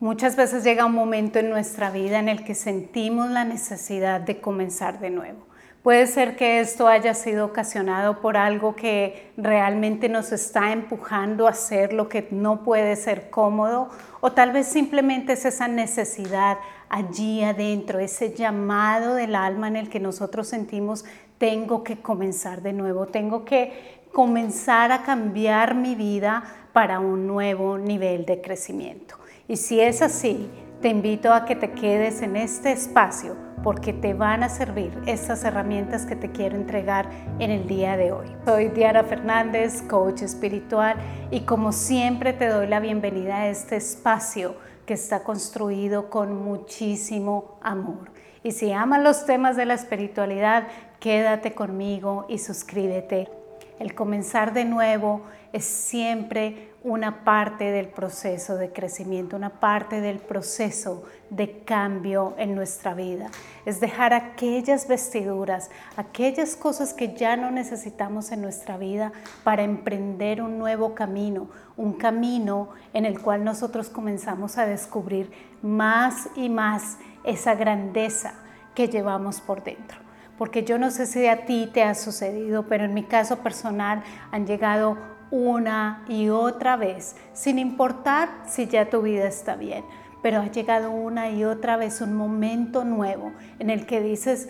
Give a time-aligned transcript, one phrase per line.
[0.00, 4.40] Muchas veces llega un momento en nuestra vida en el que sentimos la necesidad de
[4.40, 5.40] comenzar de nuevo.
[5.82, 11.50] Puede ser que esto haya sido ocasionado por algo que realmente nos está empujando a
[11.50, 13.88] hacer lo que no puede ser cómodo
[14.20, 16.58] o tal vez simplemente es esa necesidad
[16.88, 21.06] allí adentro, ese llamado del alma en el que nosotros sentimos
[21.38, 27.78] tengo que comenzar de nuevo, tengo que comenzar a cambiar mi vida para un nuevo
[27.78, 29.17] nivel de crecimiento.
[29.50, 30.50] Y si es así,
[30.82, 33.34] te invito a que te quedes en este espacio
[33.64, 37.08] porque te van a servir estas herramientas que te quiero entregar
[37.38, 38.26] en el día de hoy.
[38.44, 40.96] Soy Diana Fernández, coach espiritual,
[41.30, 47.58] y como siempre te doy la bienvenida a este espacio que está construido con muchísimo
[47.62, 48.10] amor.
[48.42, 50.68] Y si amas los temas de la espiritualidad,
[51.00, 53.37] quédate conmigo y suscríbete.
[53.78, 60.18] El comenzar de nuevo es siempre una parte del proceso de crecimiento, una parte del
[60.18, 63.30] proceso de cambio en nuestra vida.
[63.66, 69.12] Es dejar aquellas vestiduras, aquellas cosas que ya no necesitamos en nuestra vida
[69.44, 75.30] para emprender un nuevo camino, un camino en el cual nosotros comenzamos a descubrir
[75.62, 78.34] más y más esa grandeza
[78.74, 80.07] que llevamos por dentro
[80.38, 84.02] porque yo no sé si a ti te ha sucedido, pero en mi caso personal
[84.30, 84.96] han llegado
[85.30, 89.84] una y otra vez, sin importar si ya tu vida está bien,
[90.22, 94.48] pero ha llegado una y otra vez un momento nuevo en el que dices,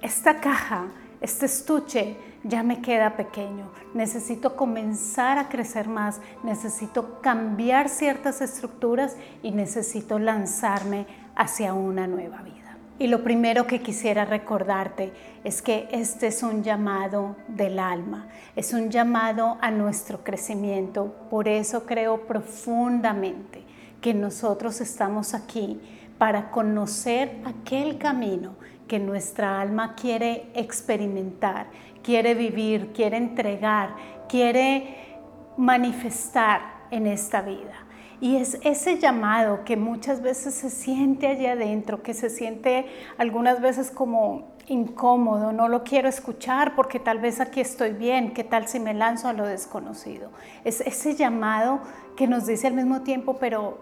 [0.00, 0.86] esta caja,
[1.20, 9.16] este estuche ya me queda pequeño, necesito comenzar a crecer más, necesito cambiar ciertas estructuras
[9.42, 12.63] y necesito lanzarme hacia una nueva vida.
[12.96, 18.72] Y lo primero que quisiera recordarte es que este es un llamado del alma, es
[18.72, 21.12] un llamado a nuestro crecimiento.
[21.28, 23.62] Por eso creo profundamente
[24.00, 25.80] que nosotros estamos aquí
[26.18, 28.54] para conocer aquel camino
[28.86, 31.66] que nuestra alma quiere experimentar,
[32.02, 33.96] quiere vivir, quiere entregar,
[34.28, 35.16] quiere
[35.56, 36.60] manifestar
[36.90, 37.83] en esta vida.
[38.20, 42.86] Y es ese llamado que muchas veces se siente allá adentro, que se siente
[43.18, 48.44] algunas veces como incómodo, no lo quiero escuchar porque tal vez aquí estoy bien, ¿qué
[48.44, 50.30] tal si me lanzo a lo desconocido?
[50.64, 51.80] Es ese llamado
[52.16, 53.78] que nos dice al mismo tiempo, pero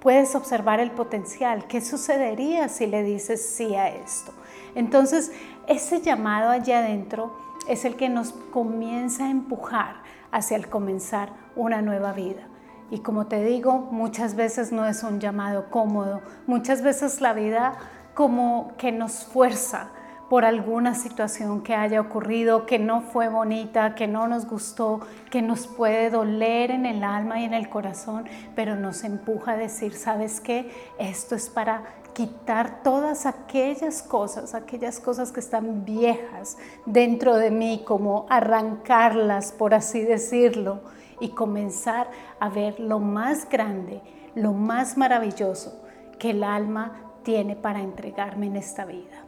[0.00, 4.32] puedes observar el potencial, ¿qué sucedería si le dices sí a esto?
[4.74, 5.32] Entonces,
[5.66, 7.36] ese llamado allá adentro
[7.68, 12.48] es el que nos comienza a empujar hacia el comenzar una nueva vida.
[12.92, 17.72] Y como te digo, muchas veces no es un llamado cómodo, muchas veces la vida
[18.12, 19.88] como que nos fuerza
[20.28, 25.40] por alguna situación que haya ocurrido, que no fue bonita, que no nos gustó, que
[25.40, 29.94] nos puede doler en el alma y en el corazón, pero nos empuja a decir,
[29.94, 30.70] ¿sabes qué?
[30.98, 37.84] Esto es para quitar todas aquellas cosas, aquellas cosas que están viejas dentro de mí,
[37.86, 40.82] como arrancarlas, por así decirlo,
[41.22, 42.10] y comenzar
[42.40, 44.02] a ver lo más grande,
[44.34, 45.80] lo más maravilloso
[46.18, 49.24] que el alma tiene para entregarme en esta vida.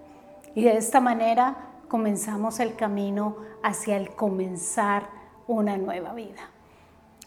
[0.57, 1.55] Y de esta manera
[1.87, 5.05] comenzamos el camino hacia el comenzar
[5.47, 6.51] una nueva vida.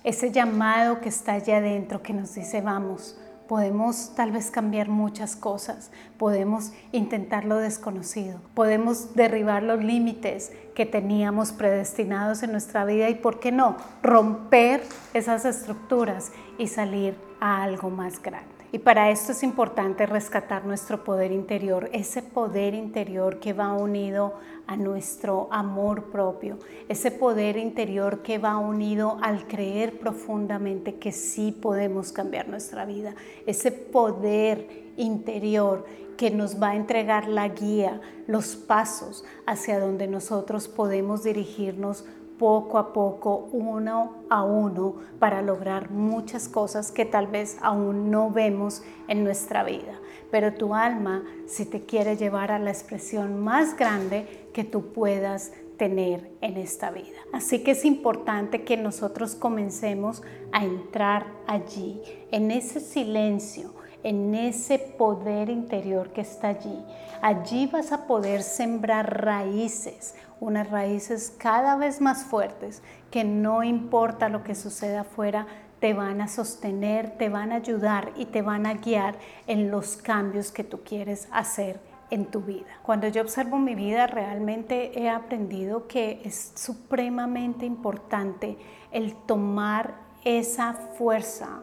[0.03, 5.35] Ese llamado que está allá adentro que nos dice, vamos, podemos tal vez cambiar muchas
[5.35, 13.09] cosas, podemos intentar lo desconocido, podemos derribar los límites que teníamos predestinados en nuestra vida
[13.09, 18.56] y, ¿por qué no?, romper esas estructuras y salir a algo más grande.
[18.71, 24.33] Y para esto es importante rescatar nuestro poder interior, ese poder interior que va unido
[24.67, 31.53] a nuestro amor propio, ese poder interior que va unido al creer profundamente que sí
[31.53, 34.67] podemos cambiar nuestra vida, ese poder
[34.97, 35.85] interior
[36.17, 42.03] que nos va a entregar la guía, los pasos hacia donde nosotros podemos dirigirnos
[42.37, 48.31] poco a poco, uno a uno, para lograr muchas cosas que tal vez aún no
[48.31, 49.99] vemos en nuestra vida.
[50.31, 55.51] Pero tu alma si te quiere llevar a la expresión más grande que tú puedas
[55.77, 57.17] tener en esta vida.
[57.31, 62.01] Así que es importante que nosotros comencemos a entrar allí,
[62.31, 66.83] en ese silencio, en ese poder interior que está allí.
[67.21, 74.29] Allí vas a poder sembrar raíces, unas raíces cada vez más fuertes que no importa
[74.29, 75.47] lo que suceda afuera,
[75.79, 79.15] te van a sostener, te van a ayudar y te van a guiar
[79.45, 81.79] en los cambios que tú quieres hacer
[82.09, 82.67] en tu vida.
[82.83, 88.57] Cuando yo observo mi vida, realmente he aprendido que es supremamente importante
[88.91, 91.61] el tomar esa fuerza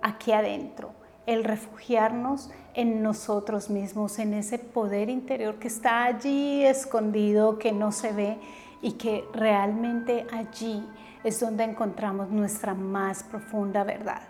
[0.00, 0.92] aquí adentro,
[1.26, 7.92] el refugiarnos en nosotros mismos, en ese poder interior que está allí escondido, que no
[7.92, 8.38] se ve
[8.80, 10.84] y que realmente allí
[11.22, 14.22] es donde encontramos nuestra más profunda verdad.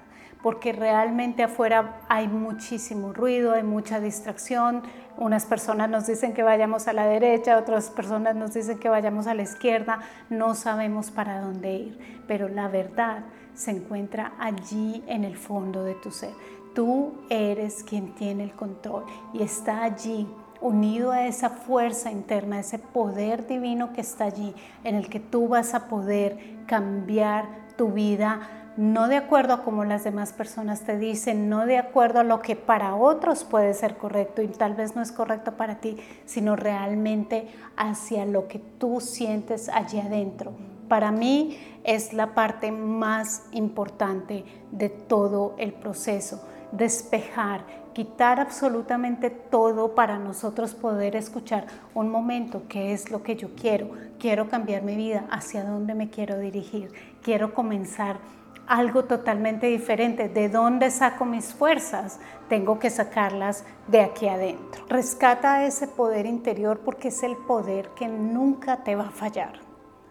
[0.43, 4.83] Porque realmente afuera hay muchísimo ruido, hay mucha distracción.
[5.17, 9.29] Unas personas nos dicen que vayamos a la derecha, otras personas nos dicen que vayamos
[9.29, 10.00] a la izquierda.
[10.31, 13.21] No sabemos para dónde ir, pero la verdad
[13.55, 16.33] se encuentra allí en el fondo de tu ser.
[16.75, 20.27] Tú eres quien tiene el control y está allí
[20.63, 24.55] unido a esa fuerza interna, ese poder divino que está allí,
[24.85, 27.47] en el que tú vas a poder cambiar
[27.77, 28.41] tu vida,
[28.77, 32.41] no de acuerdo a como las demás personas te dicen, no de acuerdo a lo
[32.41, 36.57] que para otros puede ser correcto y tal vez no es correcto para ti, sino
[36.57, 40.53] realmente hacia lo que tú sientes allí adentro.
[40.89, 46.41] Para mí es la parte más importante de todo el proceso
[46.73, 53.55] despejar, quitar absolutamente todo para nosotros poder escuchar un momento, qué es lo que yo
[53.55, 56.91] quiero, quiero cambiar mi vida, hacia dónde me quiero dirigir,
[57.23, 58.17] quiero comenzar
[58.67, 60.29] algo totalmente diferente.
[60.29, 62.21] ¿De dónde saco mis fuerzas?
[62.49, 64.85] Tengo que sacarlas de aquí adentro.
[64.89, 69.61] Rescata ese poder interior porque es el poder que nunca te va a fallar.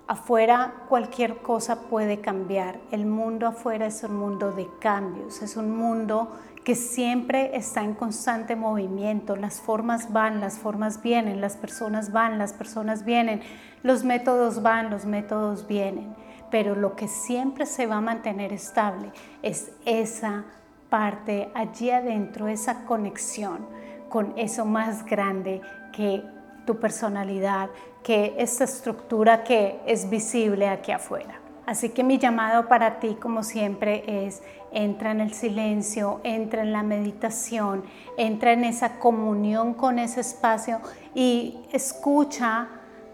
[0.08, 2.80] Afuera cualquier cosa puede cambiar.
[2.92, 7.94] El mundo afuera es un mundo de cambios, es un mundo que siempre está en
[7.94, 9.36] constante movimiento.
[9.36, 13.42] Las formas van, las formas vienen, las personas van, las personas vienen,
[13.84, 16.16] los métodos van, los métodos vienen.
[16.52, 19.12] Pero lo que siempre se va a mantener estable
[19.42, 20.46] es esa
[20.90, 23.66] parte allí adentro, esa conexión
[24.10, 25.62] con eso más grande
[25.94, 26.24] que
[26.66, 27.70] tu personalidad,
[28.04, 31.40] que esta estructura que es visible aquí afuera.
[31.66, 36.72] Así que mi llamado para ti, como siempre, es entra en el silencio, entra en
[36.72, 37.84] la meditación,
[38.18, 40.80] entra en esa comunión con ese espacio
[41.14, 42.68] y escucha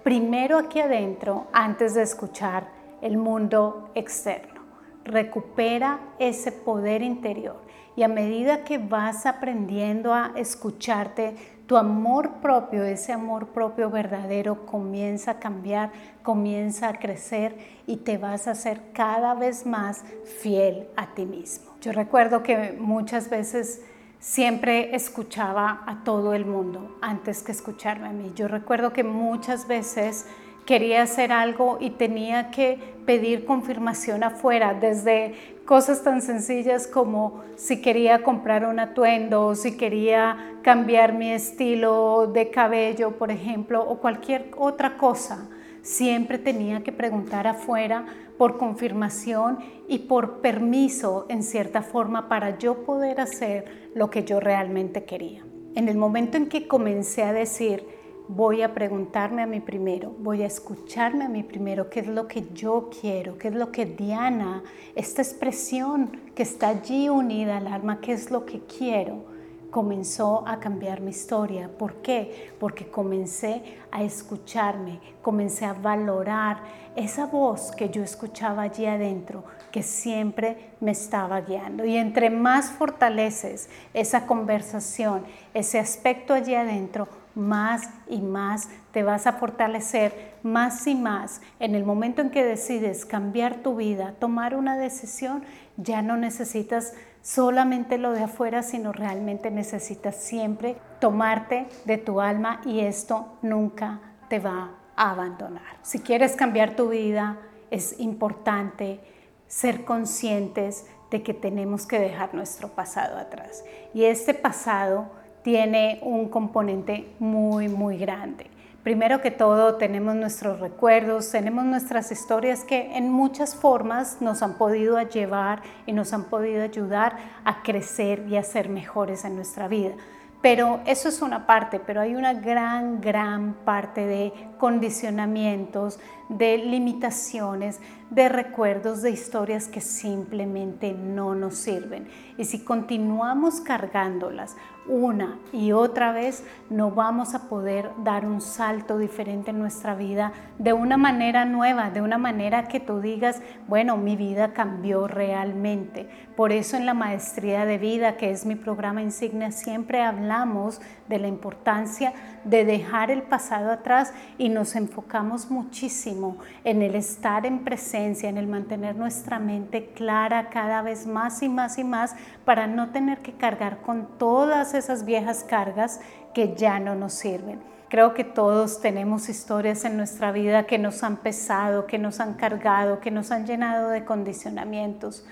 [0.03, 2.69] primero aquí adentro antes de escuchar
[3.01, 4.61] el mundo externo.
[5.03, 7.61] Recupera ese poder interior
[7.95, 11.35] y a medida que vas aprendiendo a escucharte,
[11.67, 15.91] tu amor propio, ese amor propio verdadero comienza a cambiar,
[16.23, 20.03] comienza a crecer y te vas a hacer cada vez más
[20.41, 21.73] fiel a ti mismo.
[21.81, 23.81] Yo recuerdo que muchas veces
[24.19, 28.31] siempre escuchaba a todo el mundo antes que escucharme a mí.
[28.33, 30.25] Yo recuerdo que muchas veces
[30.67, 35.33] quería hacer algo y tenía que pedir confirmación afuera, desde
[35.65, 42.49] cosas tan sencillas como si quería comprar un atuendo, si quería cambiar mi estilo de
[42.49, 45.49] cabello, por ejemplo, o cualquier otra cosa.
[45.81, 48.05] Siempre tenía que preguntar afuera
[48.37, 54.41] por confirmación y por permiso, en cierta forma, para yo poder hacer lo que yo
[54.41, 55.45] realmente quería.
[55.75, 57.85] En el momento en que comencé a decir,
[58.27, 62.27] voy a preguntarme a mí primero, voy a escucharme a mí primero, qué es lo
[62.27, 64.63] que yo quiero, qué es lo que Diana,
[64.95, 69.36] esta expresión que está allí unida al alma, qué es lo que quiero
[69.77, 71.69] comenzó a cambiar mi historia.
[71.69, 72.51] ¿Por qué?
[72.59, 76.63] Porque comencé a escucharme, comencé a valorar
[76.95, 81.85] esa voz que yo escuchaba allí adentro, que siempre me estaba guiando.
[81.85, 89.27] Y entre más fortaleces esa conversación, ese aspecto allí adentro, más y más te vas
[89.27, 91.39] a fortalecer, más y más.
[91.59, 95.43] En el momento en que decides cambiar tu vida, tomar una decisión,
[95.77, 96.93] ya no necesitas
[97.27, 103.99] solamente lo de afuera, sino realmente necesitas siempre tomarte de tu alma y esto nunca
[104.29, 105.75] te va a abandonar.
[105.81, 107.35] Si quieres cambiar tu vida,
[107.69, 109.01] es importante
[109.45, 113.65] ser conscientes de que tenemos que dejar nuestro pasado atrás.
[113.93, 115.09] Y este pasado
[115.43, 118.45] tiene un componente muy, muy grande.
[118.87, 124.53] Primero que todo, tenemos nuestros recuerdos, tenemos nuestras historias que en muchas formas nos han
[124.53, 129.67] podido llevar y nos han podido ayudar a crecer y a ser mejores en nuestra
[129.67, 129.95] vida.
[130.41, 137.81] Pero eso es una parte, pero hay una gran, gran parte de condicionamientos, de limitaciones,
[138.09, 142.07] de recuerdos, de historias que simplemente no nos sirven.
[142.37, 144.55] Y si continuamos cargándolas
[144.87, 150.33] una y otra vez, no vamos a poder dar un salto diferente en nuestra vida
[150.57, 156.09] de una manera nueva, de una manera que tú digas, bueno, mi vida cambió realmente.
[156.35, 161.19] Por eso en la maestría de vida, que es mi programa insignia, siempre hablamos de
[161.19, 162.13] la importancia
[162.43, 168.37] de dejar el pasado atrás y nos enfocamos muchísimo en el estar en presencia, en
[168.37, 172.15] el mantener nuestra mente clara cada vez más y más y más
[172.45, 175.99] para no tener que cargar con todas esas viejas cargas
[176.33, 177.61] que ya no nos sirven.
[177.89, 182.33] Creo que todos tenemos historias en nuestra vida que nos han pesado, que nos han
[182.33, 185.25] cargado, que nos han llenado de condicionamientos.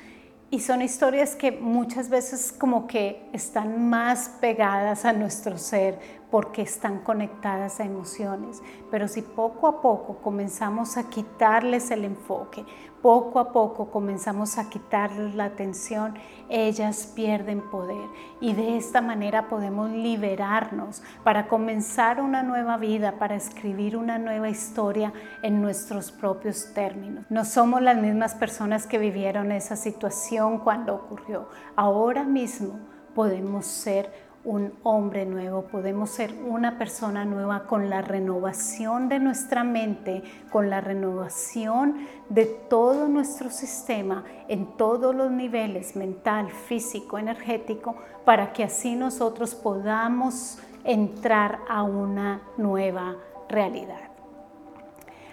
[0.52, 6.00] Y son historias que muchas veces como que están más pegadas a nuestro ser
[6.32, 8.62] porque están conectadas a emociones.
[8.90, 12.64] Pero si poco a poco comenzamos a quitarles el enfoque,
[13.06, 16.16] poco a poco comenzamos a quitarles la atención,
[16.50, 18.10] ellas pierden poder.
[18.42, 24.50] Y de esta manera podemos liberarnos para comenzar una nueva vida, para escribir una nueva
[24.50, 27.26] historia en nuestros propios términos.
[27.30, 31.48] No somos las mismas personas que vivieron esa situación cuando ocurrió.
[31.76, 32.80] Ahora mismo
[33.14, 39.64] podemos ser un hombre nuevo, podemos ser una persona nueva con la renovación de nuestra
[39.64, 47.96] mente, con la renovación de todo nuestro sistema en todos los niveles, mental, físico, energético,
[48.24, 53.16] para que así nosotros podamos entrar a una nueva
[53.50, 54.12] realidad.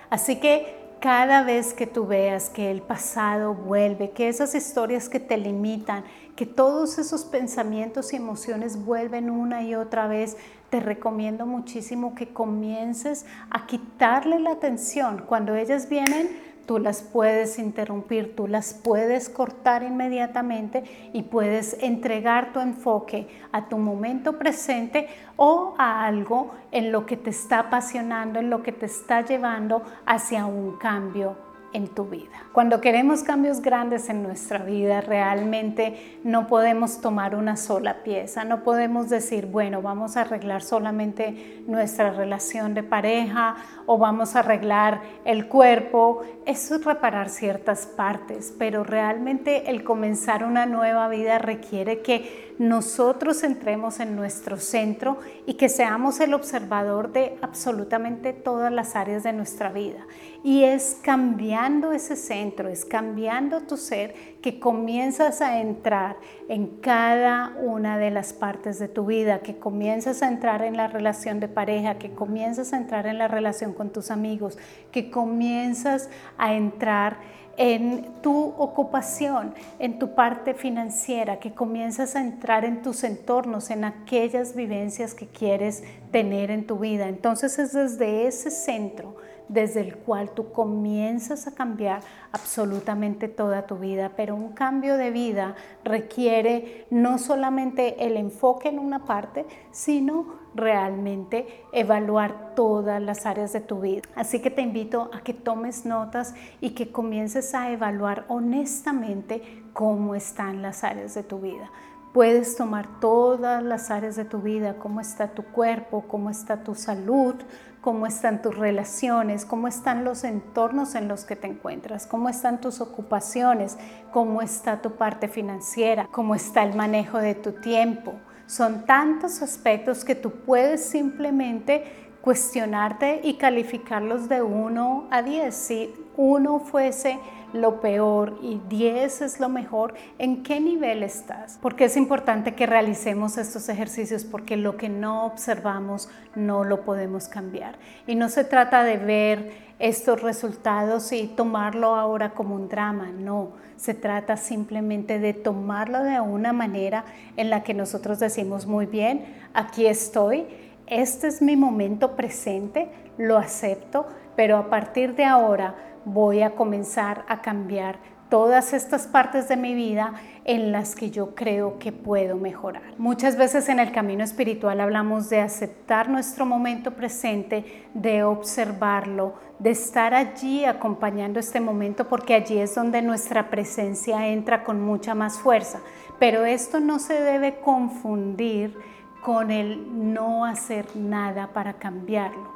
[0.08, 5.18] Así que cada vez que tú veas que el pasado vuelve, que esas historias que
[5.18, 6.04] te limitan,
[6.36, 10.36] que todos esos pensamientos y emociones vuelven una y otra vez,
[10.70, 15.24] te recomiendo muchísimo que comiences a quitarle la atención.
[15.26, 16.30] Cuando ellas vienen,
[16.66, 23.68] tú las puedes interrumpir, tú las puedes cortar inmediatamente y puedes entregar tu enfoque a
[23.68, 28.72] tu momento presente o a algo en lo que te está apasionando, en lo que
[28.72, 32.44] te está llevando hacia un cambio en tu vida.
[32.52, 38.62] Cuando queremos cambios grandes en nuestra vida, realmente no podemos tomar una sola pieza, no
[38.62, 45.00] podemos decir, bueno, vamos a arreglar solamente nuestra relación de pareja o vamos a arreglar
[45.24, 46.22] el cuerpo.
[46.44, 53.42] Eso es reparar ciertas partes, pero realmente el comenzar una nueva vida requiere que nosotros
[53.42, 59.32] entremos en nuestro centro y que seamos el observador de absolutamente todas las áreas de
[59.32, 60.06] nuestra vida.
[60.44, 66.16] Y es cambiando ese centro, es cambiando tu ser que comienzas a entrar
[66.48, 70.88] en cada una de las partes de tu vida, que comienzas a entrar en la
[70.88, 74.58] relación de pareja, que comienzas a entrar en la relación con tus amigos,
[74.90, 77.18] que comienzas a entrar
[77.56, 83.84] en tu ocupación, en tu parte financiera, que comienzas a entrar en tus entornos, en
[83.84, 87.08] aquellas vivencias que quieres tener en tu vida.
[87.08, 89.14] Entonces es desde ese centro
[89.52, 92.00] desde el cual tú comienzas a cambiar
[92.32, 95.54] absolutamente toda tu vida, pero un cambio de vida
[95.84, 103.60] requiere no solamente el enfoque en una parte, sino realmente evaluar todas las áreas de
[103.60, 104.02] tu vida.
[104.14, 110.14] Así que te invito a que tomes notas y que comiences a evaluar honestamente cómo
[110.14, 111.70] están las áreas de tu vida.
[112.12, 116.74] Puedes tomar todas las áreas de tu vida, cómo está tu cuerpo, cómo está tu
[116.74, 117.36] salud,
[117.82, 122.60] cómo están tus relaciones, cómo están los entornos en los que te encuentras, cómo están
[122.60, 123.76] tus ocupaciones,
[124.12, 128.14] cómo está tu parte financiera, cómo está el manejo de tu tiempo.
[128.46, 131.84] Son tantos aspectos que tú puedes simplemente
[132.22, 135.52] cuestionarte y calificarlos de 1 a 10.
[135.52, 137.18] Si uno fuese
[137.52, 141.58] lo peor y 10 es lo mejor, ¿en qué nivel estás?
[141.60, 147.28] Porque es importante que realicemos estos ejercicios porque lo que no observamos no lo podemos
[147.28, 147.78] cambiar.
[148.06, 153.50] Y no se trata de ver estos resultados y tomarlo ahora como un drama, no,
[153.76, 157.04] se trata simplemente de tomarlo de una manera
[157.36, 160.46] en la que nosotros decimos muy bien, aquí estoy,
[160.86, 164.06] este es mi momento presente, lo acepto,
[164.36, 167.98] pero a partir de ahora voy a comenzar a cambiar
[168.32, 172.94] todas estas partes de mi vida en las que yo creo que puedo mejorar.
[172.96, 179.72] Muchas veces en el camino espiritual hablamos de aceptar nuestro momento presente, de observarlo, de
[179.72, 185.38] estar allí acompañando este momento porque allí es donde nuestra presencia entra con mucha más
[185.38, 185.80] fuerza.
[186.18, 188.74] Pero esto no se debe confundir
[189.22, 192.51] con el no hacer nada para cambiarlo.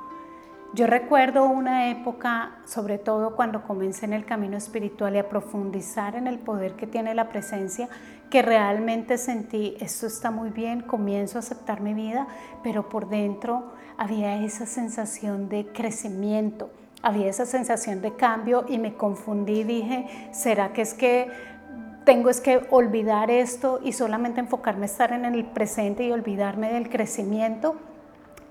[0.75, 6.17] Yo recuerdo una época, sobre todo cuando comencé en el camino espiritual y a profundizar
[6.17, 7.89] en el poder que tiene la presencia,
[8.31, 12.27] que realmente sentí, esto está muy bien, comienzo a aceptar mi vida,
[12.63, 16.71] pero por dentro había esa sensación de crecimiento,
[17.01, 21.31] había esa sensación de cambio y me confundí, dije, ¿será que es que
[22.05, 26.91] tengo es que olvidar esto y solamente enfocarme estar en el presente y olvidarme del
[26.91, 27.77] crecimiento?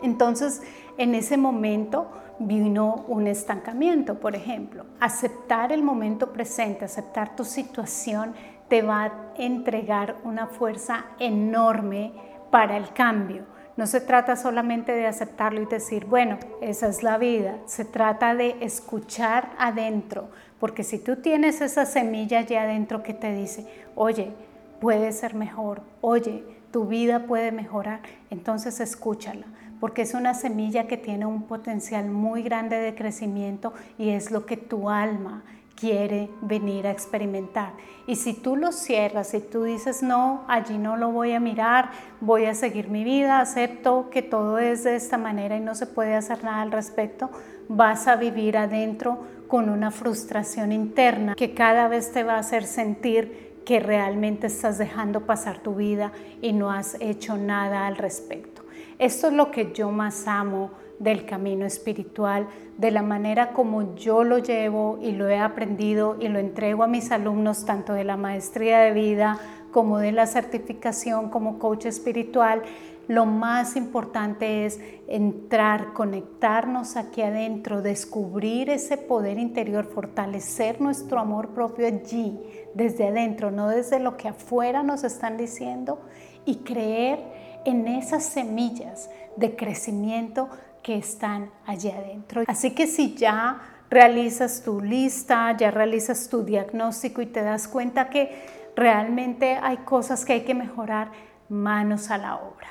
[0.01, 0.61] Entonces,
[0.97, 2.09] en ese momento
[2.39, 4.85] vino un estancamiento, por ejemplo.
[4.99, 8.33] Aceptar el momento presente, aceptar tu situación,
[8.67, 12.13] te va a entregar una fuerza enorme
[12.51, 13.43] para el cambio.
[13.77, 17.57] No se trata solamente de aceptarlo y decir, bueno, esa es la vida.
[17.65, 23.33] Se trata de escuchar adentro, porque si tú tienes esa semilla allá adentro que te
[23.33, 24.31] dice, oye,
[24.79, 29.45] puede ser mejor, oye, tu vida puede mejorar, entonces escúchala
[29.79, 34.45] porque es una semilla que tiene un potencial muy grande de crecimiento y es lo
[34.45, 35.43] que tu alma
[35.75, 37.73] quiere venir a experimentar.
[38.07, 41.89] Y si tú lo cierras y tú dices, no, allí no lo voy a mirar,
[42.21, 45.87] voy a seguir mi vida, acepto que todo es de esta manera y no se
[45.87, 47.29] puede hacer nada al respecto,
[47.67, 52.63] vas a vivir adentro con una frustración interna que cada vez te va a hacer
[52.63, 58.54] sentir que realmente estás dejando pasar tu vida y no has hecho nada al respecto.
[58.97, 62.47] Esto es lo que yo más amo del camino espiritual,
[62.77, 66.87] de la manera como yo lo llevo y lo he aprendido y lo entrego a
[66.87, 69.37] mis alumnos, tanto de la maestría de vida
[69.71, 72.61] como de la certificación como coach espiritual.
[73.09, 81.49] Lo más importante es entrar, conectarnos aquí adentro, descubrir ese poder interior, fortalecer nuestro amor
[81.49, 82.39] propio allí,
[82.73, 85.99] desde adentro, no desde lo que afuera nos están diciendo,
[86.45, 87.19] y creer
[87.65, 90.49] en esas semillas de crecimiento
[90.81, 92.43] que están allí adentro.
[92.47, 98.09] Así que si ya realizas tu lista, ya realizas tu diagnóstico y te das cuenta
[98.09, 98.45] que
[98.75, 101.11] realmente hay cosas que hay que mejorar,
[101.49, 102.67] manos a la obra.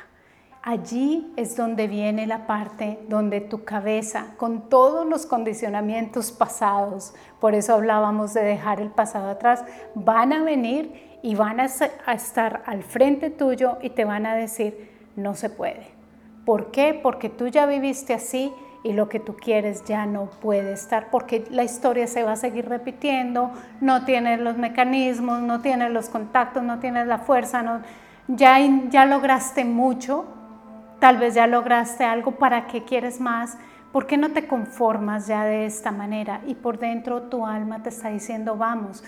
[0.63, 7.55] Allí es donde viene la parte donde tu cabeza, con todos los condicionamientos pasados, por
[7.55, 9.63] eso hablábamos de dejar el pasado atrás,
[9.95, 14.91] van a venir y van a, estar al frente tuyo y te van a decir,
[15.17, 15.87] no se puede.
[16.45, 17.01] ¿Por qué?
[17.03, 18.53] Porque tú ya viviste así
[18.83, 22.37] y lo que tú quieres ya no puede estar porque la historia se va a
[22.37, 23.51] seguir repitiendo,
[23.81, 27.81] no tienes los mecanismos, no tienes los contactos, no tienes la fuerza, no,
[28.29, 28.59] ya,
[28.91, 30.27] ya lograste mucho,
[30.99, 33.57] tal vez ya lograste algo, ¿para qué quieres más?
[33.93, 36.43] ¿Por qué no te conformas ya de esta manera?
[36.47, 39.03] Y por dentro tu alma te está diciendo, vamos,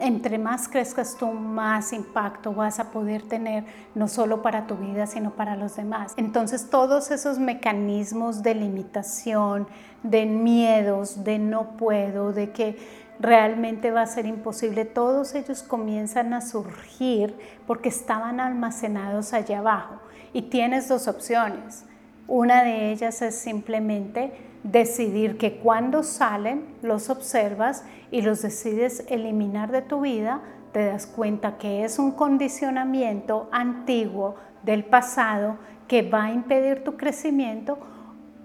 [0.00, 5.06] entre más crezcas tú, más impacto vas a poder tener, no solo para tu vida,
[5.06, 6.14] sino para los demás.
[6.16, 9.66] Entonces todos esos mecanismos de limitación,
[10.02, 12.78] de miedos, de no puedo, de que
[13.20, 19.96] realmente va a ser imposible, todos ellos comienzan a surgir porque estaban almacenados allá abajo.
[20.32, 21.84] Y tienes dos opciones.
[22.26, 29.70] Una de ellas es simplemente decidir que cuando salen los observas y los decides eliminar
[29.70, 30.40] de tu vida,
[30.72, 36.96] te das cuenta que es un condicionamiento antiguo del pasado que va a impedir tu
[36.96, 37.78] crecimiento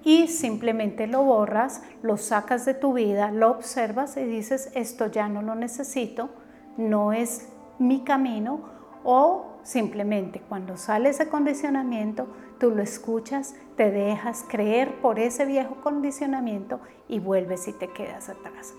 [0.03, 5.29] y simplemente lo borras, lo sacas de tu vida, lo observas y dices, esto ya
[5.29, 6.29] no lo necesito,
[6.77, 7.49] no es
[7.79, 8.61] mi camino
[9.03, 12.27] o simplemente cuando sale ese condicionamiento,
[12.59, 18.29] tú lo escuchas, te dejas creer por ese viejo condicionamiento y vuelves y te quedas
[18.29, 18.73] atrás.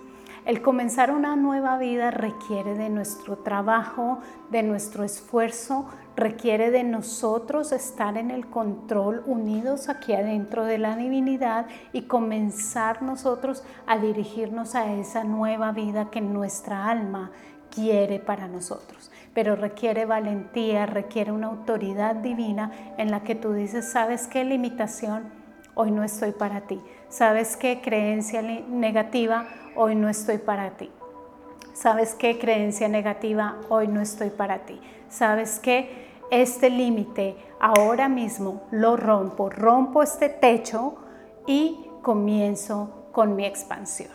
[0.45, 4.19] El comenzar una nueva vida requiere de nuestro trabajo,
[4.51, 10.97] de nuestro esfuerzo, requiere de nosotros estar en el control, unidos aquí adentro de la
[10.97, 17.31] divinidad y comenzar nosotros a dirigirnos a esa nueva vida que nuestra alma
[17.71, 19.11] quiere para nosotros.
[19.35, 25.25] Pero requiere valentía, requiere una autoridad divina en la que tú dices, ¿sabes qué limitación?
[25.75, 26.81] Hoy no estoy para ti.
[27.09, 29.47] ¿Sabes qué creencia negativa?
[29.75, 30.91] Hoy no estoy para ti.
[31.73, 33.57] ¿Sabes qué creencia negativa?
[33.69, 34.81] Hoy no estoy para ti.
[35.09, 36.05] ¿Sabes qué?
[36.31, 40.97] Este límite ahora mismo lo rompo, rompo este techo
[41.47, 44.13] y comienzo con mi expansión.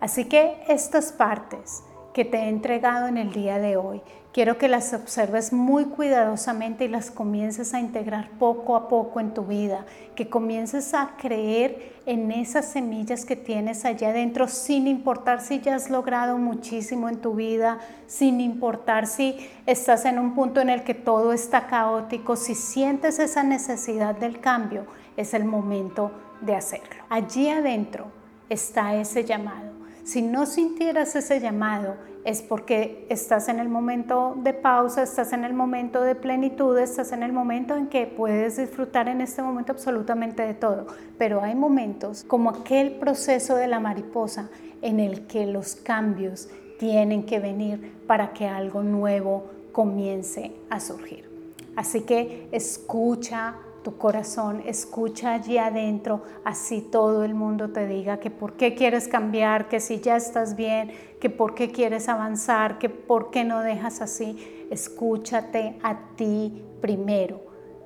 [0.00, 4.02] Así que estas partes que te he entregado en el día de hoy.
[4.32, 9.34] Quiero que las observes muy cuidadosamente y las comiences a integrar poco a poco en
[9.34, 15.40] tu vida, que comiences a creer en esas semillas que tienes allá adentro, sin importar
[15.40, 20.60] si ya has logrado muchísimo en tu vida, sin importar si estás en un punto
[20.60, 26.12] en el que todo está caótico, si sientes esa necesidad del cambio, es el momento
[26.40, 27.02] de hacerlo.
[27.08, 28.06] Allí adentro
[28.48, 29.79] está ese llamado
[30.10, 31.94] si no sintieras ese llamado,
[32.24, 37.12] es porque estás en el momento de pausa, estás en el momento de plenitud, estás
[37.12, 40.88] en el momento en que puedes disfrutar en este momento absolutamente de todo.
[41.16, 44.50] Pero hay momentos como aquel proceso de la mariposa
[44.82, 46.48] en el que los cambios
[46.80, 51.30] tienen que venir para que algo nuevo comience a surgir.
[51.76, 58.30] Así que escucha tu corazón, escucha allí adentro, así todo el mundo te diga que
[58.30, 60.90] por qué quieres cambiar, que si ya estás bien,
[61.20, 64.66] que por qué quieres avanzar, que por qué no dejas así.
[64.70, 67.40] Escúchate a ti primero,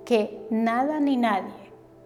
[0.05, 1.53] que nada ni nadie,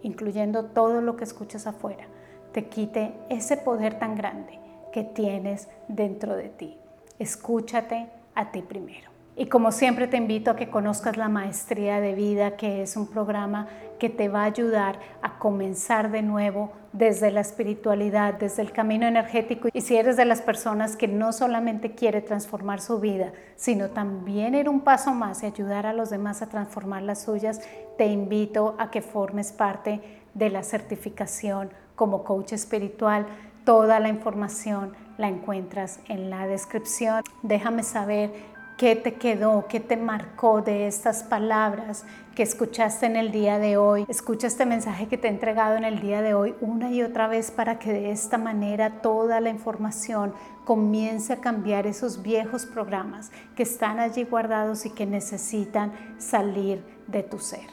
[0.03, 2.07] incluyendo todo lo que escuchas afuera,
[2.51, 4.59] te quite ese poder tan grande
[4.93, 6.77] que tienes dentro de ti.
[7.19, 9.18] Escúchate a ti primero.
[9.39, 13.07] Y como siempre te invito a que conozcas la Maestría de Vida, que es un
[13.07, 18.73] programa que te va a ayudar a comenzar de nuevo desde la espiritualidad, desde el
[18.73, 19.69] camino energético.
[19.71, 24.55] Y si eres de las personas que no solamente quiere transformar su vida, sino también
[24.55, 27.61] ir un paso más y ayudar a los demás a transformar las suyas,
[27.97, 30.01] te invito a que formes parte
[30.33, 33.25] de la certificación como coach espiritual.
[33.63, 37.23] Toda la información la encuentras en la descripción.
[37.41, 39.65] Déjame saber ¿Qué te quedó?
[39.67, 44.05] ¿Qué te marcó de estas palabras que escuchaste en el día de hoy?
[44.07, 47.27] Escucha este mensaje que te he entregado en el día de hoy una y otra
[47.27, 53.33] vez para que de esta manera toda la información comience a cambiar esos viejos programas
[53.57, 57.67] que están allí guardados y que necesitan salir de tu ser.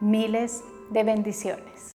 [0.00, 1.78] Miles de bendiciones.